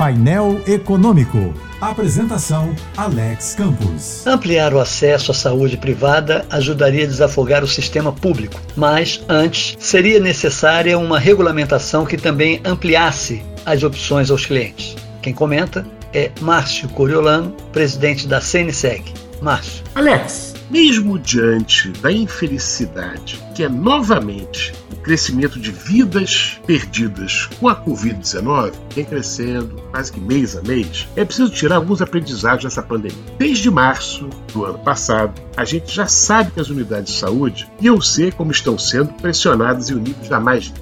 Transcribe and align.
Painel 0.00 0.62
Econômico. 0.66 1.52
Apresentação: 1.78 2.74
Alex 2.96 3.54
Campos. 3.54 4.26
Ampliar 4.26 4.72
o 4.72 4.80
acesso 4.80 5.30
à 5.30 5.34
saúde 5.34 5.76
privada 5.76 6.46
ajudaria 6.48 7.04
a 7.04 7.06
desafogar 7.06 7.62
o 7.62 7.68
sistema 7.68 8.10
público, 8.10 8.58
mas 8.74 9.22
antes 9.28 9.76
seria 9.78 10.18
necessária 10.18 10.98
uma 10.98 11.18
regulamentação 11.18 12.06
que 12.06 12.16
também 12.16 12.62
ampliasse 12.64 13.42
as 13.66 13.82
opções 13.82 14.30
aos 14.30 14.46
clientes. 14.46 14.96
Quem 15.20 15.34
comenta 15.34 15.86
é 16.14 16.30
Márcio 16.40 16.88
Coriolano, 16.88 17.54
presidente 17.70 18.26
da 18.26 18.40
CNSEG. 18.40 19.12
Márcio. 19.40 19.84
Alex, 19.94 20.54
mesmo 20.70 21.18
diante 21.18 21.88
da 22.00 22.12
infelicidade 22.12 23.42
que 23.54 23.64
é 23.64 23.68
novamente 23.68 24.72
o 24.92 24.96
crescimento 24.96 25.58
de 25.58 25.70
vidas 25.70 26.60
perdidas 26.66 27.48
com 27.58 27.68
a 27.68 27.76
Covid-19, 27.76 28.72
vem 28.94 29.04
crescendo 29.04 29.82
quase 29.90 30.12
que 30.12 30.20
mês 30.20 30.56
a 30.56 30.62
mês, 30.62 31.08
é 31.16 31.24
preciso 31.24 31.50
tirar 31.50 31.76
alguns 31.76 32.00
aprendizados 32.00 32.64
dessa 32.64 32.82
pandemia. 32.82 33.18
Desde 33.38 33.70
março 33.70 34.28
do 34.52 34.64
ano 34.64 34.78
passado, 34.78 35.40
a 35.56 35.64
gente 35.64 35.94
já 35.94 36.06
sabe 36.06 36.52
que 36.52 36.60
as 36.60 36.70
unidades 36.70 37.12
de 37.12 37.18
saúde 37.18 37.68
e 37.80 37.86
eu 37.86 38.00
sei 38.00 38.30
como 38.30 38.50
estão 38.50 38.78
sendo 38.78 39.12
pressionadas 39.14 39.90
em 39.90 39.94
um 39.94 39.98
nível 39.98 40.24
jamais. 40.24 40.72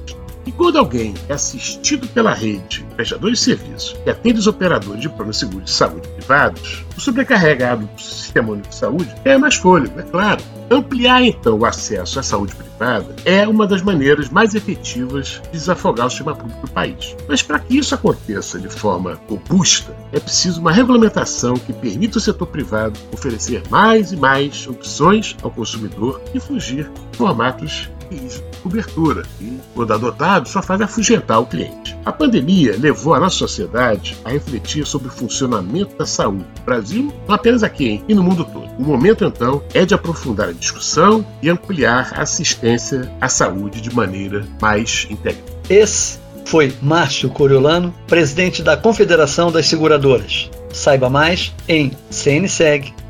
E 0.49 0.53
quando 0.53 0.79
alguém 0.79 1.13
é 1.29 1.35
assistido 1.35 2.09
pela 2.09 2.33
rede, 2.33 2.83
prestadores 2.97 3.41
de 3.41 3.45
serviços 3.45 3.95
e 4.07 4.09
atende 4.09 4.39
os 4.39 4.47
operadores 4.47 5.03
de 5.03 5.09
plano 5.11 5.35
seguro 5.35 5.63
de 5.63 5.71
saúde 5.71 6.09
privados, 6.09 6.87
o 6.97 7.01
sobrecarregado 7.03 7.85
do 7.85 8.01
Sistema 8.01 8.53
Único 8.53 8.67
de 8.67 8.75
Saúde 8.75 9.15
é 9.27 9.37
mais 9.37 9.57
fôlego, 9.57 10.01
é 10.01 10.03
claro. 10.05 10.43
Ampliar 10.71 11.23
então 11.23 11.59
o 11.59 11.67
acesso 11.67 12.19
à 12.19 12.23
saúde 12.23 12.55
privada 12.55 13.15
é 13.27 13.47
uma 13.47 13.67
das 13.67 13.83
maneiras 13.83 14.31
mais 14.31 14.55
efetivas 14.55 15.43
de 15.45 15.51
desafogar 15.51 16.07
o 16.07 16.11
sistema 16.11 16.35
público 16.35 16.67
do 16.67 16.73
país. 16.73 17.15
Mas 17.29 17.43
para 17.43 17.59
que 17.59 17.77
isso 17.77 17.95
aconteça 17.95 18.59
de 18.59 18.71
forma 18.71 19.21
robusta, 19.29 19.95
é 20.13 20.19
preciso 20.19 20.63
uma 20.63 20.73
regulamentação 20.73 21.57
que 21.57 21.75
permita 21.75 22.17
ao 22.17 22.23
setor 22.23 22.47
privado 22.47 22.99
oferecer 23.13 23.63
mais 23.69 24.13
e 24.13 24.17
mais 24.17 24.67
opções 24.67 25.37
ao 25.43 25.51
consumidor 25.51 26.23
e 26.33 26.41
fugir 26.41 26.91
de 27.11 27.19
formatos 27.19 27.91
de 28.17 28.43
cobertura, 28.63 29.23
e, 29.41 29.59
quando 29.75 29.93
adotado, 29.93 30.49
só 30.49 30.63
faz 30.63 30.81
afugentar 30.81 31.41
o 31.41 31.47
cliente. 31.47 31.97
A 32.05 32.13
pandemia 32.13 32.77
levou 32.79 33.15
a 33.15 33.21
nossa 33.21 33.37
sociedade 33.37 34.17
a 34.25 34.31
refletir 34.31 34.87
sobre 34.87 35.09
o 35.09 35.11
funcionamento 35.11 35.97
da 35.97 36.07
saúde 36.07 36.47
no 36.59 36.65
Brasil, 36.65 37.13
não 37.27 37.35
apenas 37.35 37.63
aqui, 37.63 37.89
hein, 37.89 38.05
e 38.09 38.15
no 38.15 38.23
mundo 38.23 38.45
todo. 38.45 38.69
O 38.79 38.83
momento, 38.83 39.25
então, 39.25 39.63
é 39.75 39.85
de 39.85 39.95
aprofundar 39.95 40.49
a 40.49 40.53
discussão 40.53 41.25
e 41.43 41.51
ampliar 41.51 42.13
a 42.15 42.23
assistência 42.23 43.11
à 43.21 43.29
saúde 43.29 43.81
de 43.81 43.95
maneira 43.95 44.47
mais 44.61 45.07
integral. 45.11 45.45
Esse 45.69 46.19
foi 46.45 46.75
Márcio 46.81 47.29
Coriolano, 47.29 47.95
presidente 48.07 48.63
da 48.63 48.77
Confederação 48.77 49.53
das 49.53 49.67
Seguradoras. 49.67 50.51
Saiba 50.73 51.11
mais 51.11 51.53
em 51.69 51.93
cnseg.org.br. 52.11 53.09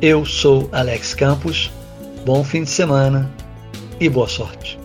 Eu 0.00 0.24
sou 0.24 0.68
Alex 0.72 1.14
Campos 1.14 1.70
Bom 2.26 2.42
fim 2.42 2.64
de 2.64 2.70
semana 2.70 3.30
e 4.00 4.08
boa 4.08 4.26
sorte. 4.26 4.76